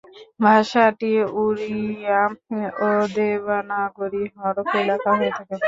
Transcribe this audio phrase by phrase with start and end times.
[0.39, 2.21] ভাষাটি ওড়িয়া
[2.81, 5.55] ও দেবনাগরী হরফে লেখা হয়ে থাকে।